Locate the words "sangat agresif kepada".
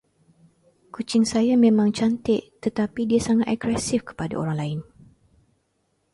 3.27-4.33